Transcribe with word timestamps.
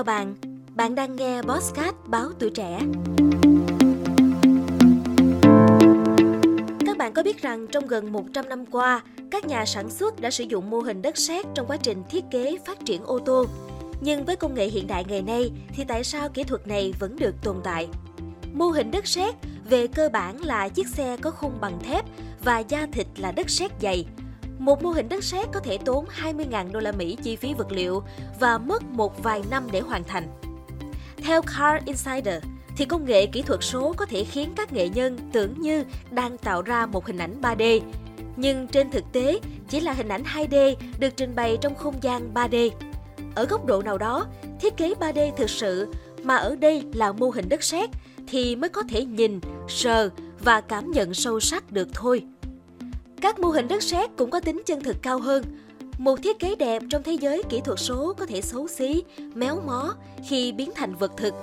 Chào 0.00 0.04
bạn, 0.04 0.34
bạn 0.74 0.94
đang 0.94 1.16
nghe 1.16 1.42
Bosscat 1.42 1.94
báo 2.06 2.28
tuổi 2.38 2.50
trẻ. 2.50 2.80
Các 6.86 6.96
bạn 6.98 7.12
có 7.14 7.22
biết 7.22 7.42
rằng 7.42 7.66
trong 7.72 7.86
gần 7.86 8.12
100 8.12 8.48
năm 8.48 8.66
qua, 8.66 9.02
các 9.30 9.44
nhà 9.44 9.64
sản 9.66 9.90
xuất 9.90 10.20
đã 10.20 10.30
sử 10.30 10.44
dụng 10.44 10.70
mô 10.70 10.80
hình 10.80 11.02
đất 11.02 11.16
sét 11.16 11.46
trong 11.54 11.66
quá 11.66 11.76
trình 11.76 12.02
thiết 12.10 12.24
kế 12.30 12.58
phát 12.66 12.78
triển 12.84 13.04
ô 13.04 13.18
tô. 13.18 13.46
Nhưng 14.00 14.24
với 14.24 14.36
công 14.36 14.54
nghệ 14.54 14.66
hiện 14.66 14.86
đại 14.86 15.04
ngày 15.08 15.22
nay 15.22 15.50
thì 15.68 15.84
tại 15.88 16.04
sao 16.04 16.28
kỹ 16.28 16.44
thuật 16.44 16.68
này 16.68 16.94
vẫn 17.00 17.16
được 17.16 17.34
tồn 17.42 17.56
tại? 17.64 17.88
Mô 18.52 18.66
hình 18.66 18.90
đất 18.90 19.06
sét 19.06 19.34
về 19.70 19.86
cơ 19.86 20.08
bản 20.12 20.44
là 20.44 20.68
chiếc 20.68 20.88
xe 20.88 21.16
có 21.16 21.30
khung 21.30 21.52
bằng 21.60 21.78
thép 21.80 22.04
và 22.44 22.58
da 22.58 22.86
thịt 22.92 23.06
là 23.16 23.32
đất 23.32 23.50
sét 23.50 23.70
dày. 23.82 24.06
Một 24.60 24.82
mô 24.82 24.90
hình 24.90 25.08
đất 25.08 25.24
sét 25.24 25.48
có 25.52 25.60
thể 25.60 25.78
tốn 25.78 26.04
20.000 26.22 26.72
đô 26.72 26.80
la 26.80 26.92
Mỹ 26.92 27.16
chi 27.22 27.36
phí 27.36 27.54
vật 27.54 27.72
liệu 27.72 28.02
và 28.40 28.58
mất 28.58 28.82
một 28.82 29.22
vài 29.22 29.42
năm 29.50 29.68
để 29.72 29.80
hoàn 29.80 30.04
thành. 30.04 30.28
Theo 31.16 31.42
Car 31.42 31.84
Insider, 31.84 32.42
thì 32.76 32.84
công 32.84 33.04
nghệ 33.04 33.26
kỹ 33.26 33.42
thuật 33.42 33.60
số 33.62 33.92
có 33.96 34.06
thể 34.06 34.24
khiến 34.24 34.52
các 34.56 34.72
nghệ 34.72 34.88
nhân 34.88 35.18
tưởng 35.32 35.60
như 35.60 35.84
đang 36.10 36.38
tạo 36.38 36.62
ra 36.62 36.86
một 36.86 37.06
hình 37.06 37.18
ảnh 37.18 37.40
3D. 37.42 37.80
Nhưng 38.36 38.66
trên 38.66 38.90
thực 38.90 39.04
tế, 39.12 39.40
chỉ 39.68 39.80
là 39.80 39.92
hình 39.92 40.08
ảnh 40.08 40.22
2D 40.22 40.74
được 40.98 41.16
trình 41.16 41.34
bày 41.34 41.58
trong 41.60 41.74
không 41.74 41.94
gian 42.02 42.34
3D. 42.34 42.70
Ở 43.34 43.44
góc 43.44 43.66
độ 43.66 43.82
nào 43.82 43.98
đó, 43.98 44.26
thiết 44.60 44.76
kế 44.76 44.94
3D 45.00 45.32
thực 45.36 45.50
sự 45.50 45.92
mà 46.22 46.36
ở 46.36 46.56
đây 46.56 46.82
là 46.94 47.12
mô 47.12 47.30
hình 47.30 47.48
đất 47.48 47.62
sét 47.62 47.90
thì 48.28 48.56
mới 48.56 48.70
có 48.70 48.82
thể 48.90 49.04
nhìn, 49.04 49.40
sờ 49.68 50.10
và 50.40 50.60
cảm 50.60 50.90
nhận 50.90 51.14
sâu 51.14 51.40
sắc 51.40 51.72
được 51.72 51.88
thôi. 51.94 52.26
Các 53.20 53.40
mô 53.40 53.48
hình 53.48 53.68
đất 53.68 53.82
sét 53.82 54.10
cũng 54.16 54.30
có 54.30 54.40
tính 54.40 54.62
chân 54.66 54.82
thực 54.82 54.96
cao 55.02 55.18
hơn. 55.18 55.44
Một 55.98 56.22
thiết 56.22 56.38
kế 56.38 56.56
đẹp 56.56 56.82
trong 56.90 57.02
thế 57.02 57.12
giới 57.12 57.42
kỹ 57.48 57.60
thuật 57.60 57.78
số 57.78 58.14
có 58.18 58.26
thể 58.26 58.40
xấu 58.40 58.68
xí, 58.68 59.02
méo 59.34 59.60
mó 59.66 59.94
khi 60.28 60.52
biến 60.52 60.70
thành 60.74 60.94
vật 60.94 61.12
thực. 61.16 61.34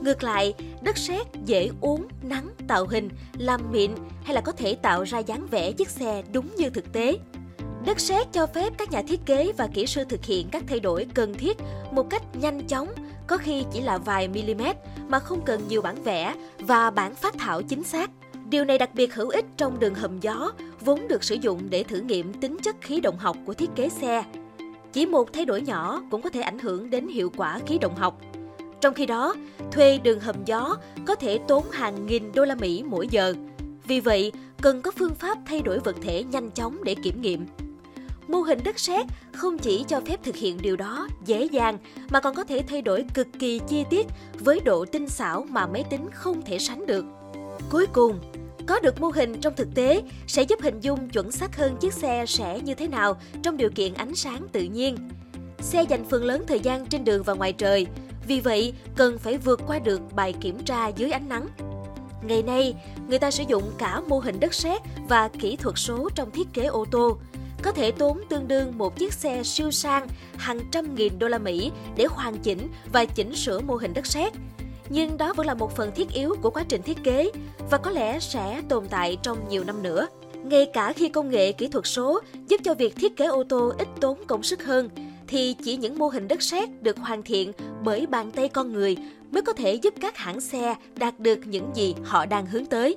Ngược 0.00 0.22
lại, 0.22 0.54
đất 0.82 0.98
sét 0.98 1.26
dễ 1.44 1.70
uống, 1.80 2.08
nắng, 2.22 2.48
tạo 2.68 2.86
hình, 2.86 3.08
làm 3.38 3.60
mịn 3.72 3.90
hay 4.24 4.34
là 4.34 4.40
có 4.40 4.52
thể 4.52 4.74
tạo 4.74 5.02
ra 5.02 5.18
dáng 5.18 5.46
vẻ 5.50 5.72
chiếc 5.72 5.88
xe 5.88 6.22
đúng 6.32 6.56
như 6.56 6.70
thực 6.70 6.92
tế. 6.92 7.18
Đất 7.86 8.00
sét 8.00 8.32
cho 8.32 8.46
phép 8.46 8.72
các 8.78 8.90
nhà 8.90 9.02
thiết 9.02 9.20
kế 9.26 9.52
và 9.56 9.68
kỹ 9.74 9.86
sư 9.86 10.04
thực 10.08 10.24
hiện 10.24 10.48
các 10.50 10.64
thay 10.68 10.80
đổi 10.80 11.06
cần 11.14 11.34
thiết 11.34 11.56
một 11.92 12.10
cách 12.10 12.22
nhanh 12.36 12.66
chóng, 12.66 12.88
có 13.26 13.36
khi 13.36 13.64
chỉ 13.72 13.80
là 13.80 13.98
vài 13.98 14.28
mm 14.28 14.62
mà 15.08 15.18
không 15.18 15.40
cần 15.44 15.60
nhiều 15.68 15.82
bản 15.82 16.02
vẽ 16.02 16.34
và 16.58 16.90
bản 16.90 17.14
phát 17.14 17.34
thảo 17.38 17.62
chính 17.62 17.84
xác. 17.84 18.10
Điều 18.50 18.64
này 18.64 18.78
đặc 18.78 18.94
biệt 18.94 19.14
hữu 19.14 19.28
ích 19.28 19.44
trong 19.56 19.80
đường 19.80 19.94
hầm 19.94 20.20
gió, 20.20 20.52
vốn 20.86 21.08
được 21.08 21.24
sử 21.24 21.34
dụng 21.34 21.70
để 21.70 21.82
thử 21.82 21.98
nghiệm 21.98 22.34
tính 22.34 22.56
chất 22.62 22.76
khí 22.80 23.00
động 23.00 23.18
học 23.18 23.36
của 23.46 23.54
thiết 23.54 23.70
kế 23.76 23.88
xe. 23.88 24.24
Chỉ 24.92 25.06
một 25.06 25.32
thay 25.32 25.44
đổi 25.44 25.62
nhỏ 25.62 26.02
cũng 26.10 26.22
có 26.22 26.30
thể 26.30 26.40
ảnh 26.40 26.58
hưởng 26.58 26.90
đến 26.90 27.08
hiệu 27.08 27.32
quả 27.36 27.58
khí 27.66 27.78
động 27.78 27.96
học. 27.96 28.20
Trong 28.80 28.94
khi 28.94 29.06
đó, 29.06 29.34
thuê 29.72 29.98
đường 29.98 30.20
hầm 30.20 30.36
gió 30.44 30.76
có 31.06 31.14
thể 31.14 31.38
tốn 31.48 31.70
hàng 31.70 32.06
nghìn 32.06 32.32
đô 32.32 32.44
la 32.44 32.54
Mỹ 32.54 32.82
mỗi 32.86 33.08
giờ. 33.10 33.34
Vì 33.86 34.00
vậy, 34.00 34.32
cần 34.62 34.82
có 34.82 34.90
phương 34.90 35.14
pháp 35.14 35.38
thay 35.46 35.62
đổi 35.62 35.78
vật 35.78 35.96
thể 36.02 36.24
nhanh 36.24 36.50
chóng 36.50 36.84
để 36.84 36.94
kiểm 36.94 37.22
nghiệm. 37.22 37.46
Mô 38.28 38.40
hình 38.40 38.58
đất 38.64 38.78
sét 38.78 39.06
không 39.32 39.58
chỉ 39.58 39.84
cho 39.88 40.00
phép 40.00 40.24
thực 40.24 40.36
hiện 40.36 40.58
điều 40.62 40.76
đó 40.76 41.08
dễ 41.24 41.44
dàng 41.44 41.78
mà 42.10 42.20
còn 42.20 42.34
có 42.34 42.44
thể 42.44 42.62
thay 42.68 42.82
đổi 42.82 43.04
cực 43.14 43.28
kỳ 43.38 43.60
chi 43.68 43.84
tiết 43.90 44.06
với 44.40 44.60
độ 44.60 44.84
tinh 44.84 45.08
xảo 45.08 45.46
mà 45.50 45.66
máy 45.66 45.84
tính 45.90 46.08
không 46.12 46.42
thể 46.42 46.58
sánh 46.58 46.86
được. 46.86 47.04
Cuối 47.70 47.86
cùng, 47.92 48.18
có 48.66 48.80
được 48.80 49.00
mô 49.00 49.08
hình 49.08 49.40
trong 49.40 49.54
thực 49.56 49.68
tế 49.74 50.02
sẽ 50.26 50.42
giúp 50.42 50.60
hình 50.62 50.80
dung 50.80 51.08
chuẩn 51.08 51.32
xác 51.32 51.56
hơn 51.56 51.76
chiếc 51.80 51.92
xe 51.92 52.24
sẽ 52.26 52.60
như 52.60 52.74
thế 52.74 52.88
nào 52.88 53.16
trong 53.42 53.56
điều 53.56 53.70
kiện 53.70 53.94
ánh 53.94 54.14
sáng 54.14 54.46
tự 54.52 54.62
nhiên. 54.62 54.96
Xe 55.60 55.82
dành 55.82 56.04
phần 56.04 56.24
lớn 56.24 56.44
thời 56.46 56.60
gian 56.60 56.86
trên 56.86 57.04
đường 57.04 57.22
và 57.22 57.34
ngoài 57.34 57.52
trời, 57.52 57.86
vì 58.26 58.40
vậy 58.40 58.72
cần 58.96 59.18
phải 59.18 59.38
vượt 59.38 59.60
qua 59.66 59.78
được 59.78 60.00
bài 60.14 60.34
kiểm 60.40 60.58
tra 60.64 60.88
dưới 60.88 61.10
ánh 61.10 61.28
nắng. 61.28 61.48
Ngày 62.22 62.42
nay, 62.42 62.74
người 63.08 63.18
ta 63.18 63.30
sử 63.30 63.44
dụng 63.48 63.70
cả 63.78 64.00
mô 64.00 64.18
hình 64.18 64.40
đất 64.40 64.54
sét 64.54 64.82
và 65.08 65.28
kỹ 65.28 65.56
thuật 65.56 65.78
số 65.78 66.08
trong 66.14 66.30
thiết 66.30 66.48
kế 66.52 66.64
ô 66.64 66.84
tô. 66.90 67.18
Có 67.62 67.72
thể 67.72 67.90
tốn 67.90 68.20
tương 68.28 68.48
đương 68.48 68.78
một 68.78 68.98
chiếc 68.98 69.12
xe 69.12 69.42
siêu 69.42 69.70
sang 69.70 70.06
hàng 70.36 70.60
trăm 70.72 70.94
nghìn 70.94 71.18
đô 71.18 71.28
la 71.28 71.38
Mỹ 71.38 71.72
để 71.96 72.06
hoàn 72.10 72.38
chỉnh 72.38 72.68
và 72.92 73.04
chỉnh 73.04 73.36
sửa 73.36 73.60
mô 73.60 73.76
hình 73.76 73.94
đất 73.94 74.06
sét 74.06 74.32
nhưng 74.88 75.16
đó 75.16 75.32
vẫn 75.36 75.46
là 75.46 75.54
một 75.54 75.76
phần 75.76 75.90
thiết 75.94 76.12
yếu 76.12 76.34
của 76.42 76.50
quá 76.50 76.64
trình 76.68 76.82
thiết 76.82 76.98
kế 77.04 77.30
và 77.70 77.78
có 77.78 77.90
lẽ 77.90 78.20
sẽ 78.20 78.62
tồn 78.68 78.86
tại 78.90 79.18
trong 79.22 79.38
nhiều 79.48 79.64
năm 79.64 79.82
nữa. 79.82 80.06
Ngay 80.44 80.66
cả 80.72 80.92
khi 80.92 81.08
công 81.08 81.30
nghệ 81.30 81.52
kỹ 81.52 81.68
thuật 81.68 81.86
số 81.86 82.20
giúp 82.48 82.60
cho 82.64 82.74
việc 82.74 82.96
thiết 82.96 83.16
kế 83.16 83.26
ô 83.26 83.44
tô 83.48 83.72
ít 83.78 83.88
tốn 84.00 84.18
công 84.26 84.42
sức 84.42 84.64
hơn, 84.64 84.88
thì 85.26 85.54
chỉ 85.64 85.76
những 85.76 85.98
mô 85.98 86.08
hình 86.08 86.28
đất 86.28 86.42
sét 86.42 86.82
được 86.82 86.98
hoàn 86.98 87.22
thiện 87.22 87.52
bởi 87.84 88.06
bàn 88.06 88.30
tay 88.30 88.48
con 88.48 88.72
người 88.72 88.96
mới 89.30 89.42
có 89.42 89.52
thể 89.52 89.74
giúp 89.74 89.94
các 90.00 90.16
hãng 90.16 90.40
xe 90.40 90.74
đạt 90.96 91.20
được 91.20 91.38
những 91.44 91.70
gì 91.74 91.94
họ 92.04 92.26
đang 92.26 92.46
hướng 92.46 92.66
tới. 92.66 92.94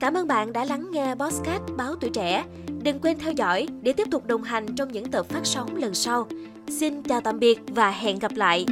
Cảm 0.00 0.14
ơn 0.14 0.26
bạn 0.26 0.52
đã 0.52 0.64
lắng 0.64 0.88
nghe 0.90 1.14
Bosscat 1.14 1.60
báo 1.76 1.94
tuổi 2.00 2.10
trẻ. 2.10 2.44
Đừng 2.82 2.98
quên 3.00 3.18
theo 3.18 3.32
dõi 3.32 3.66
để 3.82 3.92
tiếp 3.92 4.08
tục 4.10 4.26
đồng 4.26 4.42
hành 4.42 4.66
trong 4.76 4.92
những 4.92 5.10
tập 5.10 5.26
phát 5.28 5.40
sóng 5.44 5.76
lần 5.76 5.94
sau. 5.94 6.26
Xin 6.68 7.02
chào 7.02 7.20
tạm 7.20 7.38
biệt 7.38 7.58
và 7.68 7.90
hẹn 7.90 8.18
gặp 8.18 8.32
lại! 8.36 8.66